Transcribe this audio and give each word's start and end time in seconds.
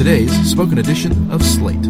today's 0.00 0.50
spoken 0.50 0.78
edition 0.78 1.30
of 1.30 1.42
Slate. 1.44 1.86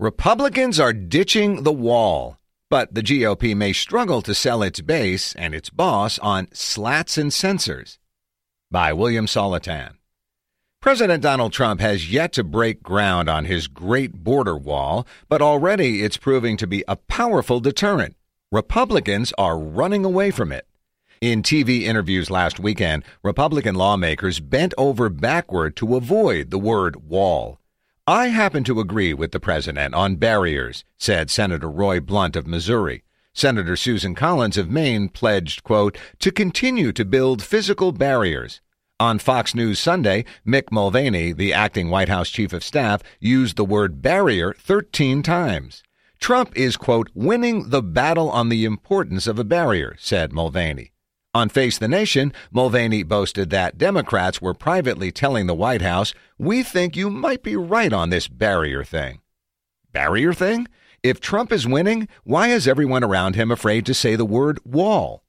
Republicans 0.00 0.80
are 0.80 0.92
ditching 0.92 1.62
the 1.62 1.72
wall, 1.72 2.38
but 2.68 2.92
the 2.92 3.02
GOP 3.02 3.54
may 3.54 3.72
struggle 3.72 4.20
to 4.20 4.34
sell 4.34 4.64
its 4.64 4.80
base 4.80 5.32
and 5.36 5.54
its 5.54 5.70
boss 5.70 6.18
on 6.18 6.48
slats 6.52 7.16
and 7.16 7.30
sensors. 7.30 7.98
By 8.68 8.92
William 8.92 9.26
Saletan. 9.26 9.92
President 10.82 11.22
Donald 11.22 11.52
Trump 11.52 11.80
has 11.80 12.12
yet 12.12 12.32
to 12.32 12.42
break 12.42 12.82
ground 12.82 13.28
on 13.28 13.44
his 13.44 13.68
great 13.68 14.24
border 14.24 14.56
wall, 14.56 15.06
but 15.28 15.40
already 15.40 16.02
it's 16.02 16.16
proving 16.16 16.56
to 16.56 16.66
be 16.66 16.82
a 16.88 16.96
powerful 16.96 17.60
deterrent. 17.60 18.16
Republicans 18.50 19.32
are 19.38 19.56
running 19.56 20.04
away 20.04 20.32
from 20.32 20.50
it. 20.50 20.66
In 21.22 21.42
TV 21.42 21.82
interviews 21.82 22.30
last 22.30 22.60
weekend, 22.60 23.02
Republican 23.22 23.74
lawmakers 23.74 24.38
bent 24.38 24.74
over 24.76 25.08
backward 25.08 25.74
to 25.76 25.96
avoid 25.96 26.50
the 26.50 26.58
word 26.58 27.08
wall. 27.08 27.58
I 28.06 28.28
happen 28.28 28.64
to 28.64 28.80
agree 28.80 29.14
with 29.14 29.32
the 29.32 29.40
president 29.40 29.94
on 29.94 30.16
barriers, 30.16 30.84
said 30.98 31.30
Senator 31.30 31.70
Roy 31.70 32.00
Blunt 32.00 32.36
of 32.36 32.46
Missouri. 32.46 33.02
Senator 33.32 33.76
Susan 33.76 34.14
Collins 34.14 34.58
of 34.58 34.70
Maine 34.70 35.08
pledged, 35.08 35.62
quote, 35.62 35.96
to 36.18 36.30
continue 36.30 36.92
to 36.92 37.04
build 37.04 37.42
physical 37.42 37.92
barriers. 37.92 38.60
On 39.00 39.18
Fox 39.18 39.54
News 39.54 39.78
Sunday, 39.78 40.26
Mick 40.46 40.70
Mulvaney, 40.70 41.32
the 41.32 41.54
acting 41.54 41.88
White 41.88 42.10
House 42.10 42.28
chief 42.28 42.52
of 42.52 42.62
staff, 42.62 43.02
used 43.20 43.56
the 43.56 43.64
word 43.64 44.02
barrier 44.02 44.54
13 44.58 45.22
times. 45.22 45.82
Trump 46.20 46.54
is, 46.54 46.76
quote, 46.76 47.10
winning 47.14 47.70
the 47.70 47.82
battle 47.82 48.30
on 48.30 48.50
the 48.50 48.66
importance 48.66 49.26
of 49.26 49.38
a 49.38 49.44
barrier, 49.44 49.96
said 49.98 50.32
Mulvaney. 50.32 50.92
On 51.36 51.50
Face 51.50 51.76
the 51.76 51.86
Nation, 51.86 52.32
Mulvaney 52.50 53.02
boasted 53.02 53.50
that 53.50 53.76
Democrats 53.76 54.40
were 54.40 54.54
privately 54.54 55.12
telling 55.12 55.46
the 55.46 55.54
White 55.54 55.82
House, 55.82 56.14
We 56.38 56.62
think 56.62 56.96
you 56.96 57.10
might 57.10 57.42
be 57.42 57.56
right 57.56 57.92
on 57.92 58.08
this 58.08 58.26
barrier 58.26 58.82
thing. 58.84 59.20
Barrier 59.92 60.32
thing? 60.32 60.66
If 61.02 61.20
Trump 61.20 61.52
is 61.52 61.66
winning, 61.66 62.08
why 62.24 62.48
is 62.48 62.66
everyone 62.66 63.04
around 63.04 63.34
him 63.34 63.50
afraid 63.50 63.84
to 63.84 63.92
say 63.92 64.16
the 64.16 64.24
word 64.24 64.60
wall? 64.64 65.24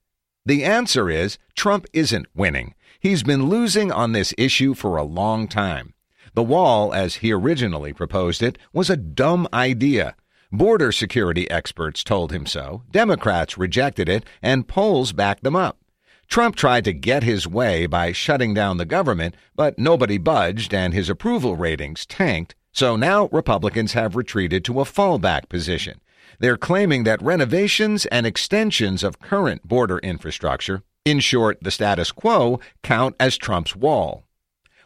The 0.46 0.64
answer 0.64 1.10
is 1.10 1.38
Trump 1.58 1.86
isn't 1.92 2.28
winning. 2.34 2.74
He's 3.02 3.22
been 3.22 3.50
losing 3.50 3.92
on 3.92 4.14
this 4.14 4.34
issue 4.38 4.76
for 4.76 4.96
a 4.96 5.04
long 5.04 5.50
time. 5.50 5.94
The 6.36 6.42
wall, 6.42 6.94
as 6.94 7.16
he 7.16 7.34
originally 7.34 7.92
proposed 7.92 8.42
it, 8.42 8.58
was 8.72 8.90
a 8.90 8.96
dumb 8.96 9.46
idea. 9.52 10.16
Border 10.54 10.94
security 10.94 11.52
experts 11.52 12.02
told 12.02 12.32
him 12.32 12.46
so, 12.46 12.84
Democrats 12.92 13.58
rejected 13.58 14.08
it, 14.08 14.24
and 14.42 14.70
polls 14.70 15.12
backed 15.12 15.44
them 15.44 15.58
up. 15.58 15.78
Trump 16.28 16.56
tried 16.56 16.84
to 16.86 16.94
get 16.94 17.24
his 17.24 17.48
way 17.48 17.86
by 17.86 18.12
shutting 18.12 18.54
down 18.54 18.78
the 18.78 18.86
government, 18.86 19.36
but 19.56 19.80
nobody 19.80 20.18
budged 20.18 20.74
and 20.74 20.94
his 20.94 21.10
approval 21.10 21.56
ratings 21.56 22.06
tanked. 22.06 22.56
So 22.72 22.96
now 22.96 23.30
Republicans 23.32 23.94
have 23.94 24.16
retreated 24.16 24.64
to 24.66 24.82
a 24.82 24.86
fallback 24.86 25.50
position. 25.50 26.00
They're 26.40 26.58
claiming 26.58 27.04
that 27.06 27.22
renovations 27.22 28.06
and 28.08 28.26
extensions 28.28 29.04
of 29.04 29.20
current 29.20 29.68
border 29.68 29.98
infrastructure, 30.00 30.84
in 31.04 31.20
short, 31.20 31.58
the 31.62 31.72
status 31.72 32.12
quo, 32.12 32.60
count 32.84 33.16
as 33.20 33.38
Trump's 33.38 33.76
wall. 33.76 34.26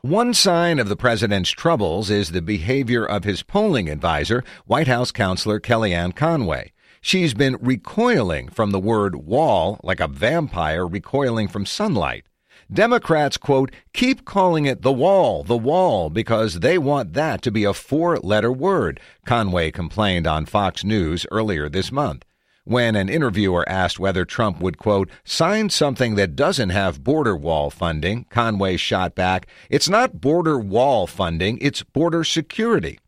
One 0.01 0.33
sign 0.33 0.79
of 0.79 0.87
the 0.87 0.95
president's 0.95 1.51
troubles 1.51 2.09
is 2.09 2.31
the 2.31 2.41
behavior 2.41 3.05
of 3.05 3.23
his 3.23 3.43
polling 3.43 3.89
advisor, 3.89 4.43
White 4.65 4.87
House 4.87 5.11
counselor 5.11 5.59
Kellyanne 5.59 6.15
Conway. 6.15 6.71
She's 7.03 7.33
been 7.33 7.57
recoiling 7.59 8.49
from 8.49 8.69
the 8.69 8.79
word 8.79 9.15
wall 9.15 9.79
like 9.81 9.99
a 9.99 10.07
vampire 10.07 10.87
recoiling 10.87 11.47
from 11.47 11.65
sunlight. 11.65 12.25
Democrats, 12.71 13.37
quote, 13.37 13.71
keep 13.91 14.23
calling 14.23 14.65
it 14.65 14.83
the 14.83 14.93
wall, 14.93 15.43
the 15.43 15.57
wall, 15.57 16.11
because 16.11 16.59
they 16.59 16.77
want 16.77 17.13
that 17.13 17.41
to 17.41 17.51
be 17.51 17.63
a 17.63 17.73
four 17.73 18.17
letter 18.19 18.51
word, 18.51 18.99
Conway 19.25 19.71
complained 19.71 20.27
on 20.27 20.45
Fox 20.45 20.83
News 20.83 21.25
earlier 21.31 21.67
this 21.67 21.91
month. 21.91 22.23
When 22.65 22.95
an 22.95 23.09
interviewer 23.09 23.67
asked 23.67 23.99
whether 23.99 24.23
Trump 24.23 24.61
would, 24.61 24.77
quote, 24.77 25.09
sign 25.23 25.71
something 25.71 26.13
that 26.15 26.35
doesn't 26.35 26.69
have 26.69 27.03
border 27.03 27.35
wall 27.35 27.71
funding, 27.71 28.25
Conway 28.29 28.77
shot 28.77 29.15
back, 29.15 29.47
it's 29.71 29.89
not 29.89 30.21
border 30.21 30.59
wall 30.59 31.07
funding, 31.07 31.57
it's 31.61 31.81
border 31.81 32.23
security. 32.23 32.99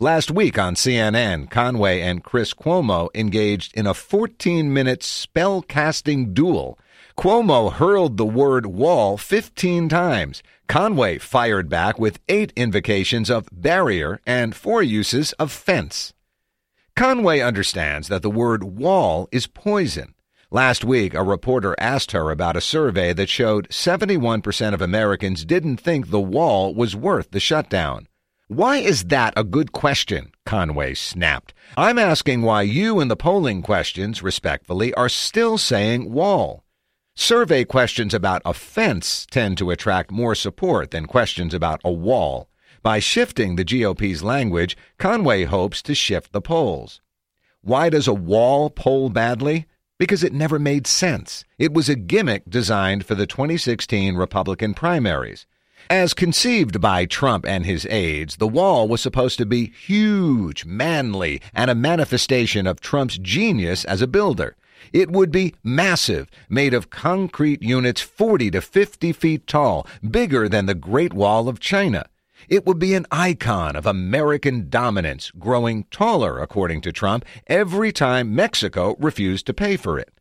Last 0.00 0.30
week 0.30 0.60
on 0.60 0.76
CNN, 0.76 1.50
Conway 1.50 2.00
and 2.02 2.22
Chris 2.22 2.54
Cuomo 2.54 3.08
engaged 3.16 3.76
in 3.76 3.84
a 3.84 3.94
14 3.94 4.72
minute 4.72 5.02
spell 5.02 5.60
casting 5.60 6.32
duel. 6.32 6.78
Cuomo 7.16 7.72
hurled 7.72 8.16
the 8.16 8.24
word 8.24 8.66
wall 8.66 9.16
15 9.16 9.88
times. 9.88 10.40
Conway 10.68 11.18
fired 11.18 11.68
back 11.68 11.98
with 11.98 12.20
eight 12.28 12.52
invocations 12.54 13.28
of 13.28 13.48
barrier 13.50 14.20
and 14.24 14.54
four 14.54 14.84
uses 14.84 15.32
of 15.32 15.50
fence. 15.50 16.14
Conway 16.94 17.40
understands 17.40 18.06
that 18.06 18.22
the 18.22 18.30
word 18.30 18.62
wall 18.62 19.28
is 19.32 19.48
poison. 19.48 20.14
Last 20.48 20.84
week, 20.84 21.12
a 21.12 21.24
reporter 21.24 21.74
asked 21.76 22.12
her 22.12 22.30
about 22.30 22.56
a 22.56 22.60
survey 22.60 23.12
that 23.14 23.28
showed 23.28 23.68
71% 23.70 24.74
of 24.74 24.80
Americans 24.80 25.44
didn't 25.44 25.78
think 25.78 26.10
the 26.10 26.20
wall 26.20 26.72
was 26.72 26.94
worth 26.94 27.32
the 27.32 27.40
shutdown. 27.40 28.06
Why 28.48 28.78
is 28.78 29.04
that 29.04 29.34
a 29.36 29.44
good 29.44 29.72
question? 29.72 30.32
Conway 30.46 30.94
snapped. 30.94 31.52
I'm 31.76 31.98
asking 31.98 32.40
why 32.40 32.62
you 32.62 32.98
in 32.98 33.08
the 33.08 33.16
polling 33.16 33.60
questions, 33.60 34.22
respectfully, 34.22 34.94
are 34.94 35.10
still 35.10 35.58
saying 35.58 36.10
wall. 36.10 36.64
Survey 37.14 37.64
questions 37.64 38.14
about 38.14 38.40
a 38.46 38.54
fence 38.54 39.26
tend 39.30 39.58
to 39.58 39.70
attract 39.70 40.10
more 40.10 40.34
support 40.34 40.92
than 40.92 41.04
questions 41.04 41.52
about 41.52 41.82
a 41.84 41.92
wall. 41.92 42.48
By 42.82 43.00
shifting 43.00 43.56
the 43.56 43.64
GOP's 43.64 44.22
language, 44.22 44.78
Conway 44.98 45.44
hopes 45.44 45.82
to 45.82 45.94
shift 45.94 46.32
the 46.32 46.40
polls. 46.40 47.02
Why 47.60 47.90
does 47.90 48.08
a 48.08 48.14
wall 48.14 48.70
poll 48.70 49.10
badly? 49.10 49.66
Because 49.98 50.24
it 50.24 50.32
never 50.32 50.58
made 50.58 50.86
sense. 50.86 51.44
It 51.58 51.74
was 51.74 51.90
a 51.90 51.96
gimmick 51.96 52.48
designed 52.48 53.04
for 53.04 53.14
the 53.14 53.26
2016 53.26 54.16
Republican 54.16 54.72
primaries. 54.72 55.46
As 55.90 56.12
conceived 56.12 56.82
by 56.82 57.06
Trump 57.06 57.46
and 57.46 57.64
his 57.64 57.86
aides, 57.86 58.36
the 58.36 58.46
wall 58.46 58.86
was 58.86 59.00
supposed 59.00 59.38
to 59.38 59.46
be 59.46 59.72
huge, 59.86 60.66
manly, 60.66 61.40
and 61.54 61.70
a 61.70 61.74
manifestation 61.74 62.66
of 62.66 62.78
Trump's 62.78 63.16
genius 63.16 63.86
as 63.86 64.02
a 64.02 64.06
builder. 64.06 64.54
It 64.92 65.10
would 65.10 65.32
be 65.32 65.54
massive, 65.64 66.28
made 66.50 66.74
of 66.74 66.90
concrete 66.90 67.62
units 67.62 68.02
40 68.02 68.50
to 68.50 68.60
50 68.60 69.12
feet 69.14 69.46
tall, 69.46 69.86
bigger 70.06 70.46
than 70.46 70.66
the 70.66 70.74
Great 70.74 71.14
Wall 71.14 71.48
of 71.48 71.58
China. 71.58 72.04
It 72.50 72.66
would 72.66 72.78
be 72.78 72.92
an 72.92 73.06
icon 73.10 73.74
of 73.74 73.86
American 73.86 74.68
dominance, 74.68 75.30
growing 75.38 75.84
taller, 75.84 76.38
according 76.38 76.82
to 76.82 76.92
Trump, 76.92 77.24
every 77.46 77.92
time 77.92 78.34
Mexico 78.34 78.94
refused 78.98 79.46
to 79.46 79.54
pay 79.54 79.78
for 79.78 79.98
it. 79.98 80.12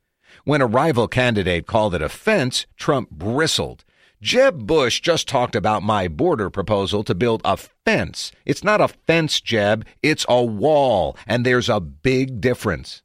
When 0.46 0.62
a 0.62 0.66
rival 0.66 1.10
candidate 1.10 1.68
called 1.68 1.94
it 1.94 2.02
a 2.02 2.08
fence, 2.08 2.68
Trump 2.78 3.10
bristled. 3.12 3.84
Jeb 4.20 4.66
Bush 4.66 5.00
just 5.00 5.28
talked 5.28 5.56
about 5.56 5.84
my 5.84 6.08
border 6.08 6.50
proposal 6.50 7.04
to 7.04 7.14
build 7.14 7.40
a 7.46 7.56
fence. 7.56 8.32
It's 8.46 8.64
not 8.64 8.82
a 8.82 8.88
fence, 8.88 9.40
Jeb. 9.40 9.86
It's 10.02 10.26
a 10.28 10.44
wall, 10.44 11.16
and 11.28 11.46
there's 11.46 11.70
a 11.70 11.80
big 11.80 12.42
difference. 12.42 13.04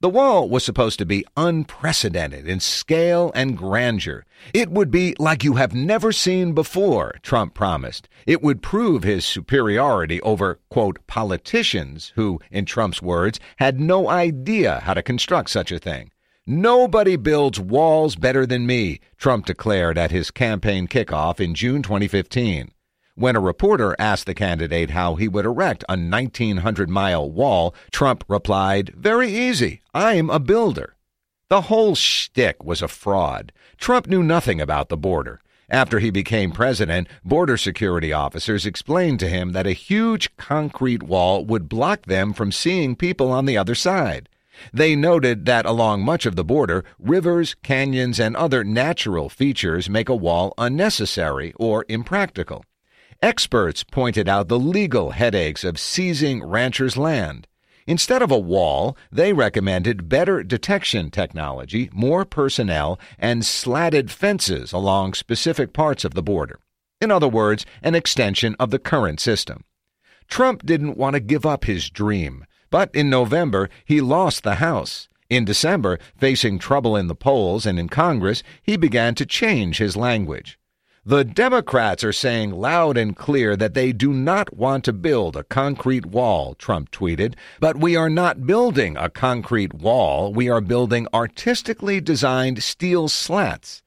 The 0.00 0.08
wall 0.08 0.48
was 0.48 0.64
supposed 0.64 0.98
to 1.00 1.04
be 1.04 1.26
unprecedented 1.36 2.48
in 2.48 2.60
scale 2.60 3.30
and 3.34 3.58
grandeur. 3.58 4.24
It 4.54 4.70
would 4.70 4.90
be 4.90 5.14
like 5.18 5.44
you 5.44 5.56
have 5.56 5.74
never 5.74 6.12
seen 6.12 6.54
before, 6.54 7.16
Trump 7.20 7.52
promised. 7.52 8.08
It 8.24 8.40
would 8.40 8.62
prove 8.62 9.02
his 9.02 9.26
superiority 9.26 10.18
over, 10.22 10.60
quote, 10.70 11.06
politicians 11.06 12.12
who, 12.14 12.40
in 12.50 12.64
Trump's 12.64 13.02
words, 13.02 13.38
had 13.56 13.80
no 13.80 14.08
idea 14.08 14.80
how 14.84 14.94
to 14.94 15.02
construct 15.02 15.50
such 15.50 15.70
a 15.72 15.78
thing. 15.78 16.10
Nobody 16.50 17.16
builds 17.16 17.60
walls 17.60 18.16
better 18.16 18.46
than 18.46 18.66
me, 18.66 19.00
Trump 19.18 19.44
declared 19.44 19.98
at 19.98 20.10
his 20.10 20.30
campaign 20.30 20.88
kickoff 20.88 21.40
in 21.40 21.54
June 21.54 21.82
2015. 21.82 22.70
When 23.16 23.36
a 23.36 23.40
reporter 23.40 23.94
asked 23.98 24.24
the 24.24 24.32
candidate 24.32 24.88
how 24.88 25.16
he 25.16 25.28
would 25.28 25.44
erect 25.44 25.84
a 25.90 25.92
1,900 25.92 26.88
mile 26.88 27.30
wall, 27.30 27.74
Trump 27.92 28.24
replied, 28.28 28.94
Very 28.96 29.28
easy. 29.28 29.82
I'm 29.92 30.30
a 30.30 30.38
builder. 30.38 30.96
The 31.50 31.60
whole 31.68 31.94
shtick 31.94 32.64
was 32.64 32.80
a 32.80 32.88
fraud. 32.88 33.52
Trump 33.76 34.06
knew 34.06 34.22
nothing 34.22 34.58
about 34.58 34.88
the 34.88 34.96
border. 34.96 35.42
After 35.68 35.98
he 35.98 36.08
became 36.08 36.52
president, 36.52 37.08
border 37.22 37.58
security 37.58 38.14
officers 38.14 38.64
explained 38.64 39.20
to 39.20 39.28
him 39.28 39.52
that 39.52 39.66
a 39.66 39.72
huge 39.72 40.34
concrete 40.38 41.02
wall 41.02 41.44
would 41.44 41.68
block 41.68 42.06
them 42.06 42.32
from 42.32 42.52
seeing 42.52 42.96
people 42.96 43.30
on 43.30 43.44
the 43.44 43.58
other 43.58 43.74
side. 43.74 44.30
They 44.72 44.96
noted 44.96 45.46
that 45.46 45.66
along 45.66 46.02
much 46.02 46.26
of 46.26 46.36
the 46.36 46.44
border, 46.44 46.84
rivers, 46.98 47.54
canyons, 47.62 48.18
and 48.18 48.36
other 48.36 48.64
natural 48.64 49.28
features 49.28 49.88
make 49.88 50.08
a 50.08 50.16
wall 50.16 50.54
unnecessary 50.58 51.52
or 51.56 51.84
impractical. 51.88 52.64
Experts 53.20 53.82
pointed 53.82 54.28
out 54.28 54.48
the 54.48 54.58
legal 54.58 55.10
headaches 55.10 55.64
of 55.64 55.78
seizing 55.78 56.44
ranchers' 56.44 56.96
land. 56.96 57.48
Instead 57.86 58.20
of 58.20 58.30
a 58.30 58.38
wall, 58.38 58.96
they 59.10 59.32
recommended 59.32 60.08
better 60.08 60.42
detection 60.42 61.10
technology, 61.10 61.88
more 61.92 62.24
personnel, 62.24 63.00
and 63.18 63.46
slatted 63.46 64.10
fences 64.10 64.72
along 64.72 65.14
specific 65.14 65.72
parts 65.72 66.04
of 66.04 66.14
the 66.14 66.22
border. 66.22 66.60
In 67.00 67.10
other 67.10 67.28
words, 67.28 67.64
an 67.82 67.94
extension 67.94 68.54
of 68.60 68.70
the 68.70 68.78
current 68.78 69.20
system. 69.20 69.64
Trump 70.28 70.66
didn't 70.66 70.98
want 70.98 71.14
to 71.14 71.20
give 71.20 71.46
up 71.46 71.64
his 71.64 71.88
dream, 71.88 72.44
but 72.70 72.94
in 72.94 73.10
November 73.10 73.68
he 73.84 74.00
lost 74.00 74.42
the 74.42 74.56
House. 74.56 75.08
In 75.30 75.44
December, 75.44 75.98
facing 76.16 76.58
trouble 76.58 76.96
in 76.96 77.06
the 77.06 77.14
polls 77.14 77.66
and 77.66 77.78
in 77.78 77.88
Congress, 77.88 78.42
he 78.62 78.76
began 78.76 79.14
to 79.16 79.26
change 79.26 79.78
his 79.78 79.96
language. 79.96 80.58
The 81.04 81.24
Democrats 81.24 82.04
are 82.04 82.12
saying 82.12 82.50
loud 82.50 82.98
and 82.98 83.16
clear 83.16 83.56
that 83.56 83.72
they 83.72 83.92
do 83.92 84.12
not 84.12 84.54
want 84.54 84.84
to 84.84 84.92
build 84.92 85.36
a 85.36 85.42
concrete 85.42 86.04
wall, 86.04 86.54
Trump 86.54 86.90
tweeted. 86.90 87.34
But 87.60 87.78
we 87.78 87.96
are 87.96 88.10
not 88.10 88.46
building 88.46 88.96
a 88.96 89.08
concrete 89.08 89.72
wall. 89.72 90.34
We 90.34 90.50
are 90.50 90.60
building 90.60 91.06
artistically 91.14 92.02
designed 92.02 92.62
steel 92.62 93.08
slats. 93.08 93.82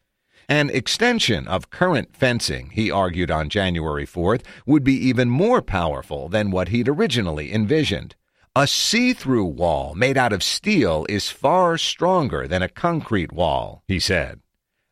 An 0.49 0.71
extension 0.71 1.47
of 1.47 1.69
current 1.69 2.15
fencing, 2.15 2.71
he 2.71 2.89
argued 2.89 3.29
on 3.29 3.49
January 3.49 4.07
4th, 4.07 4.41
would 4.65 4.83
be 4.83 4.95
even 4.95 5.29
more 5.29 5.61
powerful 5.61 6.27
than 6.27 6.49
what 6.49 6.69
he'd 6.69 6.89
originally 6.89 7.53
envisioned. 7.53 8.15
A 8.53 8.67
see 8.67 9.13
through 9.13 9.45
wall 9.45 9.95
made 9.95 10.17
out 10.17 10.33
of 10.33 10.43
steel 10.43 11.05
is 11.07 11.29
far 11.29 11.77
stronger 11.77 12.49
than 12.49 12.61
a 12.61 12.67
concrete 12.67 13.31
wall, 13.31 13.81
he 13.87 13.97
said. 13.97 14.41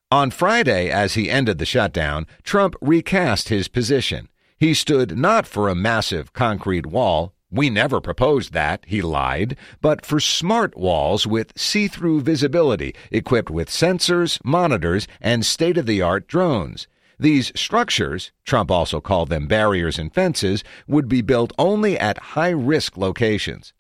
On 0.10 0.32
Friday, 0.32 0.90
as 0.90 1.16
he 1.16 1.30
ended 1.30 1.58
the 1.58 1.66
shutdown, 1.66 2.26
Trump 2.44 2.78
recast 2.80 3.50
his 3.50 3.68
position. 3.68 4.30
He 4.58 4.74
stood 4.74 5.18
not 5.18 5.46
for 5.46 5.68
a 5.68 5.76
massive 5.76 6.32
concrete 6.32 6.86
wall. 6.86 7.34
We 7.52 7.70
never 7.70 8.00
proposed 8.00 8.54
that, 8.54 8.86
he 8.88 9.02
lied, 9.02 9.58
but 9.82 10.06
for 10.06 10.22
smart 10.22 10.78
walls 10.78 11.28
with 11.28 11.52
see 11.58 11.90
through 11.90 12.22
visibility, 12.22 12.96
equipped 13.12 13.50
with 13.50 13.70
sensors, 13.70 14.40
monitors, 14.42 15.06
and 15.20 15.46
state 15.46 15.78
of 15.78 15.86
the 15.86 16.02
art 16.02 16.28
drones. 16.28 16.88
These 17.20 17.52
structures, 17.54 18.32
Trump 18.46 18.72
also 18.72 19.02
called 19.02 19.30
them 19.30 19.46
barriers 19.46 20.00
and 20.00 20.14
fences, 20.14 20.64
would 20.88 21.10
be 21.10 21.22
built 21.22 21.52
only 21.58 22.00
at 22.00 22.18
high 22.18 22.52
risk 22.52 22.96
locations. 22.96 23.74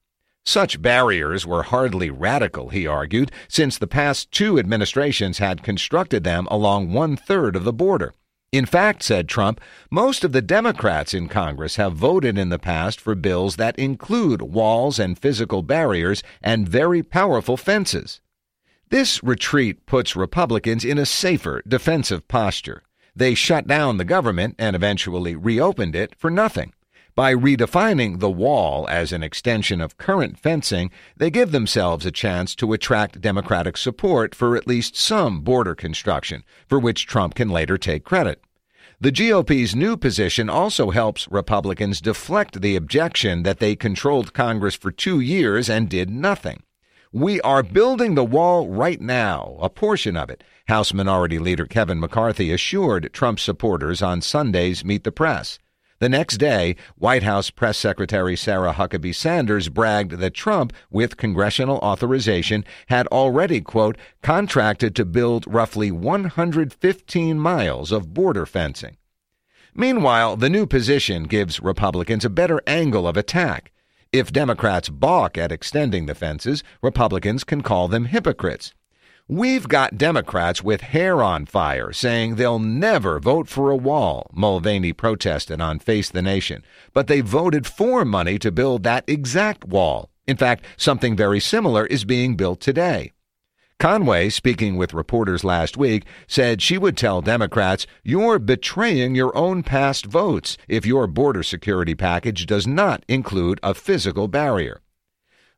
Such 0.45 0.81
barriers 0.81 1.45
were 1.45 1.63
hardly 1.63 2.09
radical, 2.09 2.69
he 2.69 2.85
argued, 2.85 3.31
since 3.47 3.77
the 3.77 3.87
past 3.87 4.31
two 4.31 4.59
administrations 4.59 5.37
had 5.37 5.63
constructed 5.63 6.23
them 6.23 6.47
along 6.51 6.91
one 6.91 7.15
third 7.15 7.55
of 7.55 7.63
the 7.63 7.71
border. 7.71 8.13
In 8.51 8.65
fact, 8.65 9.03
said 9.03 9.29
Trump, 9.29 9.61
most 9.91 10.23
of 10.23 10.31
the 10.31 10.41
Democrats 10.41 11.13
in 11.13 11.29
Congress 11.29 11.75
have 11.75 11.93
voted 11.93 12.37
in 12.37 12.49
the 12.49 12.57
past 12.57 12.99
for 12.99 13.13
bills 13.13 13.57
that 13.57 13.77
include 13.77 14.41
walls 14.41 14.97
and 14.97 15.19
physical 15.19 15.61
barriers 15.61 16.23
and 16.41 16.67
very 16.67 17.03
powerful 17.03 17.57
fences. 17.57 18.21
This 18.89 19.23
retreat 19.23 19.85
puts 19.85 20.15
Republicans 20.15 20.83
in 20.83 20.97
a 20.97 21.05
safer 21.05 21.61
defensive 21.67 22.27
posture. 22.27 22.81
They 23.19 23.35
shut 23.35 23.67
down 23.67 23.97
the 23.97 24.05
government 24.05 24.55
and 24.57 24.77
eventually 24.77 25.35
reopened 25.35 25.93
it 25.93 26.15
for 26.17 26.31
nothing. 26.31 26.71
By 27.15 27.35
redefining 27.35 28.21
the 28.21 28.29
wall 28.29 28.87
as 28.87 29.11
an 29.11 29.23
extension 29.23 29.81
of 29.81 29.97
current 29.97 30.39
fencing, 30.39 30.89
they 31.17 31.29
give 31.29 31.51
themselves 31.51 32.05
a 32.05 32.11
chance 32.11 32.55
to 32.55 32.71
attract 32.71 33.19
Democratic 33.19 33.75
support 33.75 34.33
for 34.33 34.55
at 34.55 34.67
least 34.67 34.95
some 34.95 35.41
border 35.41 35.75
construction, 35.75 36.45
for 36.65 36.79
which 36.79 37.07
Trump 37.07 37.35
can 37.35 37.49
later 37.49 37.77
take 37.77 38.05
credit. 38.05 38.41
The 39.01 39.11
GOP's 39.11 39.75
new 39.75 39.97
position 39.97 40.49
also 40.49 40.91
helps 40.91 41.27
Republicans 41.29 41.99
deflect 41.99 42.61
the 42.61 42.77
objection 42.77 43.43
that 43.43 43.59
they 43.59 43.75
controlled 43.75 44.31
Congress 44.31 44.75
for 44.75 44.91
two 44.91 45.19
years 45.19 45.69
and 45.69 45.89
did 45.89 46.09
nothing. 46.09 46.63
We 47.11 47.41
are 47.41 47.63
building 47.63 48.13
the 48.13 48.23
wall 48.23 48.67
right 48.67 49.01
now, 49.01 49.57
a 49.59 49.67
portion 49.67 50.15
of 50.15 50.29
it, 50.29 50.43
House 50.67 50.93
Minority 50.93 51.39
Leader 51.39 51.65
Kevin 51.65 51.99
McCarthy 51.99 52.51
assured 52.51 53.09
Trump 53.13 53.39
supporters 53.39 54.03
on 54.03 54.21
Sunday's 54.21 54.85
Meet 54.85 55.05
the 55.05 55.11
Press. 55.11 55.57
The 55.97 56.07
next 56.07 56.37
day, 56.37 56.75
White 56.99 57.23
House 57.23 57.49
Press 57.49 57.79
Secretary 57.79 58.35
Sarah 58.35 58.73
Huckabee 58.73 59.15
Sanders 59.15 59.69
bragged 59.69 60.19
that 60.19 60.35
Trump, 60.35 60.71
with 60.91 61.17
congressional 61.17 61.77
authorization, 61.77 62.63
had 62.89 63.07
already, 63.07 63.59
quote, 63.59 63.97
contracted 64.21 64.95
to 64.95 65.03
build 65.03 65.51
roughly 65.51 65.89
115 65.89 67.39
miles 67.39 67.91
of 67.91 68.13
border 68.13 68.45
fencing. 68.45 68.97
Meanwhile, 69.73 70.37
the 70.37 70.49
new 70.49 70.67
position 70.67 71.23
gives 71.23 71.59
Republicans 71.59 72.23
a 72.23 72.29
better 72.29 72.61
angle 72.67 73.07
of 73.07 73.17
attack. 73.17 73.71
If 74.11 74.33
Democrats 74.33 74.89
balk 74.89 75.37
at 75.37 75.51
extending 75.51 76.07
the 76.07 76.15
fences, 76.15 76.63
Republicans 76.81 77.43
can 77.43 77.61
call 77.61 77.87
them 77.87 78.05
hypocrites. 78.05 78.73
We've 79.27 79.67
got 79.67 79.99
Democrats 79.99 80.63
with 80.63 80.81
hair 80.81 81.21
on 81.21 81.45
fire 81.45 81.93
saying 81.93 82.33
they'll 82.33 82.57
never 82.57 83.19
vote 83.19 83.47
for 83.47 83.69
a 83.69 83.75
wall, 83.75 84.31
Mulvaney 84.33 84.93
protested 84.93 85.61
on 85.61 85.77
Face 85.77 86.09
the 86.09 86.23
Nation. 86.23 86.65
But 86.91 87.05
they 87.05 87.21
voted 87.21 87.67
for 87.67 88.03
money 88.03 88.39
to 88.39 88.51
build 88.51 88.81
that 88.81 89.03
exact 89.07 89.65
wall. 89.65 90.09
In 90.25 90.37
fact, 90.37 90.65
something 90.75 91.15
very 91.15 91.39
similar 91.39 91.85
is 91.85 92.03
being 92.03 92.35
built 92.35 92.61
today. 92.61 93.11
Conway, 93.79 94.27
speaking 94.27 94.75
with 94.75 94.93
reporters 94.93 95.45
last 95.45 95.77
week, 95.77 96.03
said 96.27 96.61
she 96.61 96.77
would 96.77 96.97
tell 96.97 97.21
Democrats, 97.21 97.87
You're 98.03 98.37
betraying 98.37 99.15
your 99.15 99.35
own 99.37 99.63
past 99.63 100.05
votes 100.05 100.57
if 100.67 100.85
your 100.85 101.07
border 101.07 101.43
security 101.43 101.95
package 101.95 102.45
does 102.45 102.67
not 102.67 103.05
include 103.07 103.57
a 103.63 103.73
physical 103.73 104.27
barrier. 104.27 104.81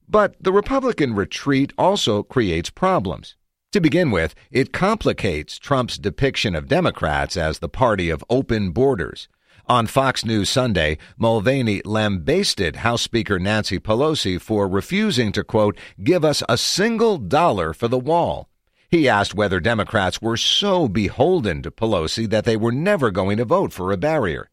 But 0.08 0.36
the 0.40 0.52
Republican 0.52 1.16
retreat 1.16 1.74
also 1.80 2.22
creates 2.22 2.70
problems. 2.70 3.36
To 3.72 3.82
begin 3.82 4.12
with, 4.12 4.36
it 4.52 4.72
complicates 4.72 5.58
Trump's 5.58 5.98
depiction 5.98 6.56
of 6.56 6.68
Democrats 6.68 7.36
as 7.36 7.58
the 7.58 7.70
party 7.70 8.12
of 8.12 8.24
open 8.30 8.70
borders. 8.70 9.30
On 9.68 9.88
Fox 9.88 10.26
News 10.26 10.50
Sunday, 10.50 10.98
Mulvaney 11.18 11.82
lambasted 11.86 12.78
House 12.78 13.02
Speaker 13.02 13.40
Nancy 13.40 13.80
Pelosi 13.80 14.40
for 14.42 14.68
refusing 14.68 15.32
to, 15.32 15.44
quote, 15.44 15.78
give 16.04 16.26
us 16.26 16.44
a 16.50 16.58
single 16.58 17.18
dollar 17.18 17.74
for 17.74 17.88
the 17.88 18.00
wall. 18.00 18.50
He 18.90 19.08
asked 19.08 19.36
whether 19.36 19.60
Democrats 19.60 20.22
were 20.22 20.36
so 20.36 20.88
beholden 20.90 21.62
to 21.62 21.72
Pelosi 21.72 22.30
that 22.30 22.44
they 22.44 22.58
were 22.58 22.72
never 22.72 23.12
going 23.12 23.38
to 23.38 23.46
vote 23.46 23.72
for 23.72 23.92
a 23.92 23.98
barrier. 23.98 24.50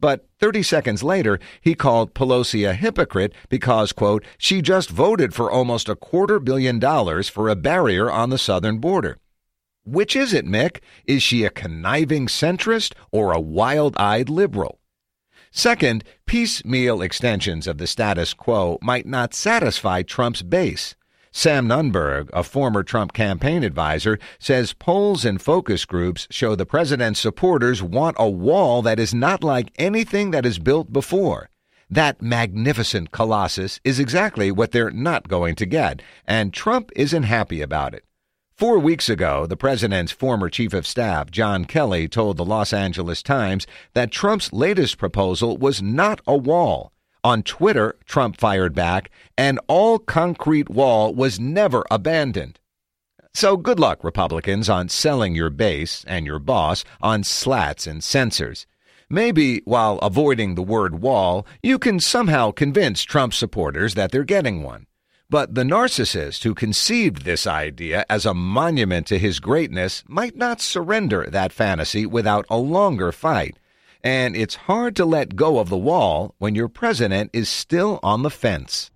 But 0.00 0.26
30 0.40 0.62
seconds 0.62 1.02
later, 1.02 1.38
he 1.60 1.74
called 1.74 2.14
Pelosi 2.14 2.68
a 2.68 2.74
hypocrite 2.74 3.34
because, 3.48 3.92
quote, 3.92 4.24
she 4.38 4.62
just 4.62 4.90
voted 4.90 5.34
for 5.34 5.50
almost 5.50 5.88
a 5.88 5.94
quarter 5.94 6.40
billion 6.40 6.78
dollars 6.78 7.28
for 7.28 7.48
a 7.48 7.54
barrier 7.54 8.10
on 8.10 8.30
the 8.30 8.38
southern 8.38 8.78
border. 8.78 9.18
Which 9.84 10.14
is 10.14 10.32
it, 10.32 10.46
Mick? 10.46 10.80
Is 11.06 11.22
she 11.22 11.44
a 11.44 11.50
conniving 11.50 12.28
centrist 12.28 12.94
or 13.10 13.32
a 13.32 13.40
wild 13.40 13.96
eyed 13.96 14.28
liberal? 14.28 14.78
Second, 15.50 16.04
piecemeal 16.24 17.02
extensions 17.02 17.66
of 17.66 17.78
the 17.78 17.86
status 17.86 18.32
quo 18.32 18.78
might 18.80 19.06
not 19.06 19.34
satisfy 19.34 20.02
Trump's 20.02 20.42
base. 20.42 20.94
Sam 21.32 21.66
Nunberg, 21.66 22.30
a 22.32 22.44
former 22.44 22.82
Trump 22.82 23.12
campaign 23.12 23.64
advisor, 23.64 24.18
says 24.38 24.72
polls 24.72 25.24
and 25.24 25.40
focus 25.42 25.84
groups 25.84 26.28
show 26.30 26.54
the 26.54 26.66
president's 26.66 27.20
supporters 27.20 27.82
want 27.82 28.16
a 28.18 28.30
wall 28.30 28.82
that 28.82 29.00
is 29.00 29.12
not 29.12 29.42
like 29.42 29.72
anything 29.76 30.30
that 30.30 30.46
is 30.46 30.58
built 30.58 30.92
before. 30.92 31.48
That 31.90 32.22
magnificent 32.22 33.12
colossus 33.12 33.80
is 33.82 33.98
exactly 33.98 34.52
what 34.52 34.70
they're 34.70 34.90
not 34.90 35.28
going 35.28 35.54
to 35.56 35.66
get, 35.66 36.02
and 36.26 36.52
Trump 36.52 36.90
isn't 36.94 37.24
happy 37.24 37.60
about 37.60 37.94
it. 37.94 38.04
Four 38.62 38.78
weeks 38.78 39.08
ago, 39.08 39.44
the 39.44 39.56
president's 39.56 40.12
former 40.12 40.48
chief 40.48 40.72
of 40.72 40.86
staff, 40.86 41.32
John 41.32 41.64
Kelly, 41.64 42.06
told 42.06 42.36
the 42.36 42.44
Los 42.44 42.72
Angeles 42.72 43.20
Times 43.20 43.66
that 43.94 44.12
Trump's 44.12 44.52
latest 44.52 44.98
proposal 44.98 45.56
was 45.56 45.82
not 45.82 46.20
a 46.28 46.36
wall. 46.36 46.92
On 47.24 47.42
Twitter, 47.42 47.96
Trump 48.06 48.38
fired 48.38 48.72
back, 48.72 49.10
and 49.36 49.58
all 49.66 49.98
concrete 49.98 50.70
wall 50.70 51.12
was 51.12 51.40
never 51.40 51.84
abandoned. 51.90 52.60
So 53.34 53.56
good 53.56 53.80
luck, 53.80 54.04
Republicans, 54.04 54.68
on 54.68 54.88
selling 54.88 55.34
your 55.34 55.50
base 55.50 56.04
and 56.06 56.24
your 56.24 56.38
boss 56.38 56.84
on 57.00 57.24
slats 57.24 57.88
and 57.88 58.00
sensors. 58.00 58.66
Maybe 59.10 59.62
while 59.64 59.98
avoiding 59.98 60.54
the 60.54 60.62
word 60.62 61.02
wall, 61.02 61.48
you 61.64 61.80
can 61.80 61.98
somehow 61.98 62.52
convince 62.52 63.02
Trump 63.02 63.34
supporters 63.34 63.94
that 63.94 64.12
they're 64.12 64.22
getting 64.22 64.62
one. 64.62 64.86
But 65.32 65.54
the 65.54 65.64
narcissist 65.64 66.44
who 66.44 66.54
conceived 66.54 67.24
this 67.24 67.46
idea 67.46 68.04
as 68.08 68.26
a 68.26 68.34
monument 68.34 69.06
to 69.06 69.18
his 69.18 69.40
greatness 69.40 70.04
might 70.06 70.36
not 70.36 70.60
surrender 70.60 71.26
that 71.30 71.54
fantasy 71.54 72.04
without 72.06 72.46
a 72.50 72.58
longer 72.58 73.10
fight 73.10 73.56
and 74.04 74.36
it's 74.36 74.66
hard 74.66 74.96
to 74.96 75.04
let 75.04 75.36
go 75.36 75.58
of 75.58 75.68
the 75.68 75.78
wall 75.78 76.34
when 76.38 76.54
your 76.54 76.68
president 76.68 77.30
is 77.32 77.48
still 77.48 78.00
on 78.02 78.22
the 78.22 78.30
fence. 78.30 78.90